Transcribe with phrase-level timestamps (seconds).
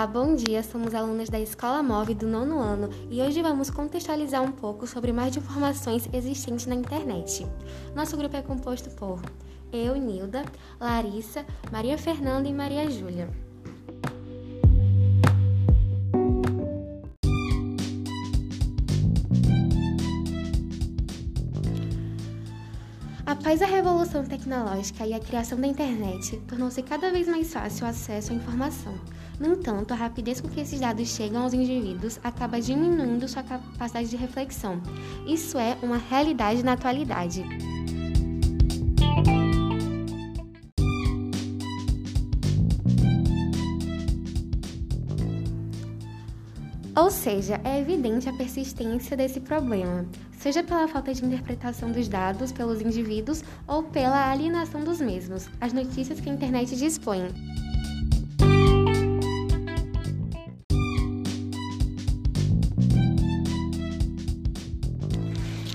[0.00, 0.62] Olá, bom dia.
[0.62, 5.12] Somos alunas da Escola Móvel do nono ano e hoje vamos contextualizar um pouco sobre
[5.12, 7.46] mais informações existentes na internet.
[7.94, 9.20] Nosso grupo é composto por
[9.70, 10.42] eu, Nilda,
[10.80, 13.28] Larissa, Maria Fernanda e Maria Júlia.
[23.26, 27.90] Após a revolução tecnológica e a criação da internet, tornou-se cada vez mais fácil o
[27.90, 28.98] acesso à informação.
[29.40, 34.10] No entanto, a rapidez com que esses dados chegam aos indivíduos acaba diminuindo sua capacidade
[34.10, 34.82] de reflexão.
[35.26, 37.42] Isso é uma realidade na atualidade.
[46.94, 50.04] Ou seja, é evidente a persistência desse problema,
[50.38, 55.72] seja pela falta de interpretação dos dados pelos indivíduos ou pela alienação dos mesmos, as
[55.72, 57.30] notícias que a internet dispõe.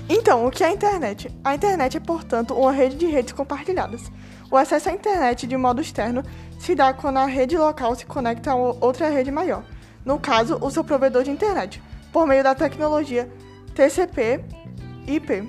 [0.08, 1.30] Então, o que é a internet?
[1.42, 4.10] A internet é, portanto, uma rede de redes compartilhadas.
[4.50, 6.22] O acesso à internet de modo externo
[6.58, 9.64] se dá quando a rede local se conecta a outra rede maior
[10.06, 11.82] no caso, o seu provedor de internet,
[12.12, 13.28] por meio da tecnologia
[13.74, 15.42] TCP/IP,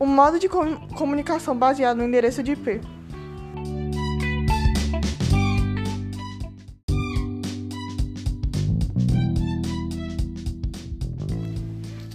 [0.00, 2.80] um modo de com comunicação baseado no endereço de IP.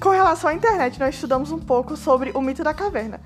[0.04, 3.22] Com relação à internet, nós estudamos um pouco sobre o mito da caverna.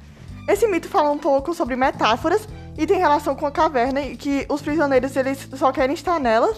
[0.48, 2.48] Esse mito fala um pouco sobre metáforas
[2.78, 6.54] e tem relação com a caverna e que os prisioneiros eles só querem estar nela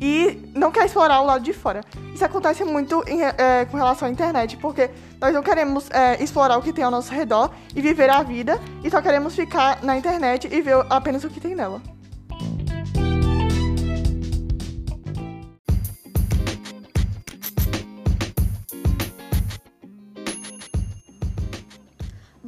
[0.00, 1.80] e não quer explorar o lado de fora.
[2.12, 4.90] Isso acontece muito em, é, com relação à internet, porque
[5.20, 8.60] nós não queremos é, explorar o que tem ao nosso redor e viver a vida,
[8.82, 11.80] e só queremos ficar na internet e ver apenas o que tem nela.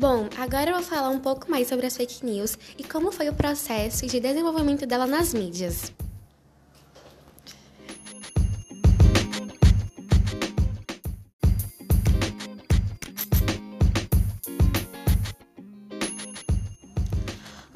[0.07, 3.27] Bom, agora eu vou falar um pouco mais sobre as fake news e como foi
[3.31, 5.95] o processo de desenvolvimento dela nas mídias.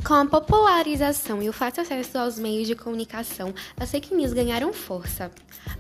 [0.09, 4.73] Com a popularização e o fácil acesso aos meios de comunicação, as fake news ganharam
[4.73, 5.31] força.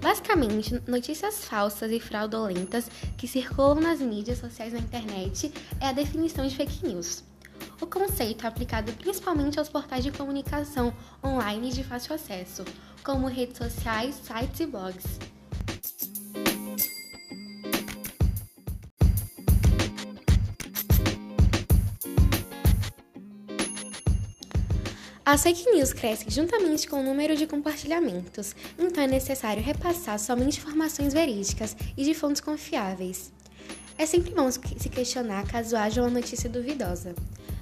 [0.02, 5.50] Basicamente, notícias falsas e fraudulentas que circulam nas mídias sociais na internet
[5.80, 7.24] é a definição de fake news.
[7.80, 10.92] O conceito é aplicado principalmente aos portais de comunicação
[11.24, 12.66] online de fácil acesso,
[13.02, 15.37] como redes sociais, sites e blogs.
[25.30, 30.58] As fake news crescem juntamente com o número de compartilhamentos, então é necessário repassar somente
[30.58, 33.30] informações verídicas e de fontes confiáveis.
[33.98, 37.14] É sempre bom se questionar caso haja uma notícia duvidosa.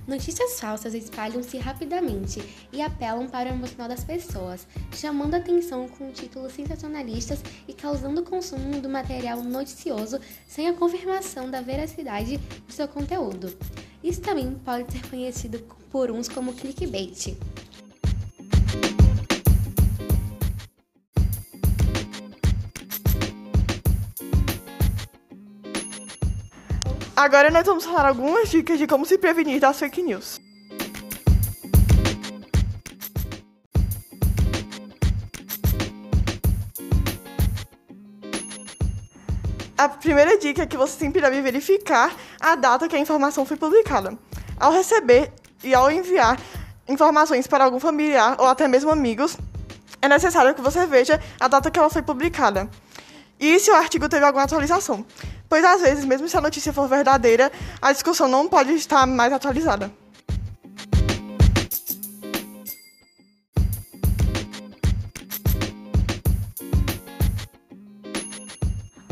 [0.07, 2.41] Notícias falsas espalham-se rapidamente
[2.73, 8.25] e apelam para o emocional das pessoas, chamando atenção com títulos sensacionalistas e causando o
[8.25, 13.53] consumo do material noticioso sem a confirmação da veracidade de seu conteúdo.
[14.05, 15.59] Isso também pode ser conhecido
[15.91, 17.37] por uns como clickbait.
[27.17, 30.39] Agora nós vamos falar algumas dicas de como se prevenir das fake news.
[39.79, 43.57] A primeira dica é que você sempre deve verificar a data que a informação foi
[43.57, 44.19] publicada.
[44.61, 45.33] Ao receber
[45.65, 46.39] e ao enviar
[46.87, 49.39] informações para algum familiar ou até mesmo amigos,
[50.03, 52.69] é necessário que você veja a data que ela foi publicada
[53.41, 55.05] e se o artigo teve alguma atualização.
[55.49, 59.33] Pois às vezes, mesmo se a notícia for verdadeira, a discussão não pode estar mais
[59.33, 59.91] atualizada.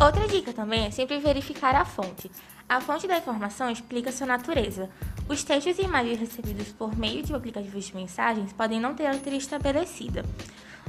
[0.00, 2.31] Outra dica também é sempre verificar a fonte.
[2.69, 4.90] A fonte da informação explica sua natureza.
[5.28, 9.38] Os textos e imagens recebidos por meio de aplicativos de mensagens podem não ter autoria
[9.38, 10.22] estabelecida.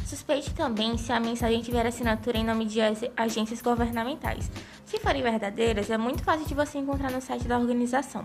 [0.06, 2.80] Suspeite também se a mensagem tiver assinatura em nome de
[3.16, 4.52] agências governamentais.
[4.86, 8.24] Se forem verdadeiras, é muito fácil de você encontrar no site da organização.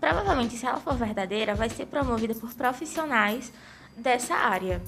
[0.00, 3.52] Provavelmente, se ela for verdadeira, vai ser promovida por profissionais
[3.96, 4.80] dessa área.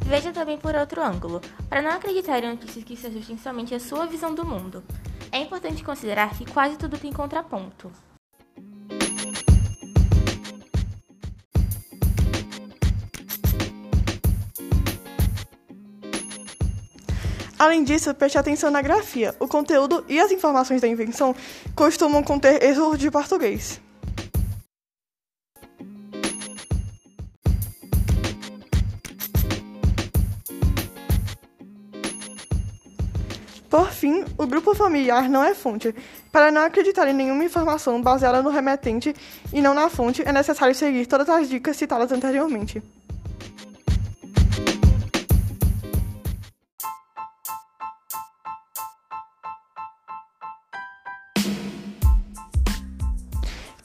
[0.00, 3.80] Veja também por outro ângulo, para não acreditar em notícias que se ajustem somente à
[3.80, 4.82] sua visão do mundo.
[5.30, 7.92] É importante considerar que quase tudo tem contraponto.
[17.58, 19.34] Além disso, preste atenção na grafia.
[19.40, 21.34] O conteúdo e as informações da invenção
[21.74, 23.80] costumam conter erros de português.
[33.70, 35.94] Por fim, o grupo familiar não é fonte.
[36.30, 39.14] Para não acreditar em nenhuma informação baseada no remetente
[39.52, 42.82] e não na fonte, é necessário seguir todas as dicas citadas anteriormente.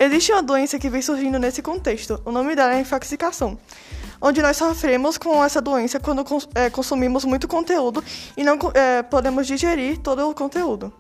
[0.03, 2.19] Existe uma doença que vem surgindo nesse contexto.
[2.25, 3.56] O nome dela é infoxicação,
[4.19, 6.25] onde nós sofremos com essa doença quando
[6.56, 8.03] é, consumimos muito conteúdo
[8.36, 10.92] e não é, podemos digerir todo o conteúdo.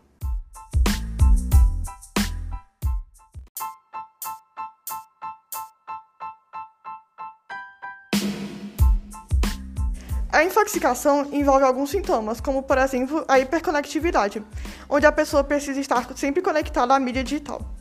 [10.31, 14.43] A infoxicação envolve alguns sintomas, como por exemplo a hiperconectividade,
[14.87, 17.80] onde a pessoa precisa estar sempre conectada à mídia digital.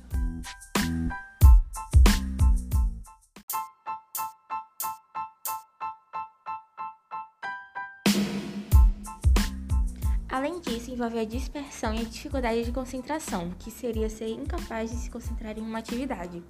[10.31, 14.97] Além disso, envolve a dispersão e a dificuldade de concentração, que seria ser incapaz de
[14.97, 16.41] se concentrar em uma atividade.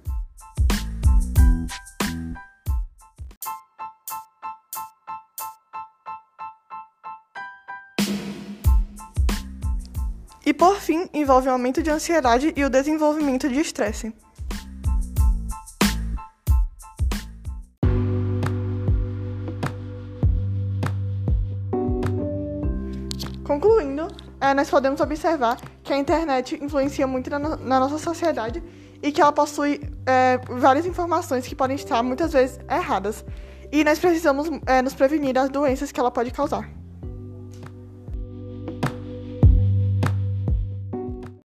[10.45, 14.13] E por fim, envolve o aumento de ansiedade e o desenvolvimento de estresse.
[23.51, 24.07] Concluindo,
[24.39, 28.63] é, nós podemos observar que a internet influencia muito na, na nossa sociedade
[29.03, 33.25] e que ela possui é, várias informações que podem estar muitas vezes erradas.
[33.69, 36.80] E nós precisamos é, nos prevenir das doenças que ela pode causar.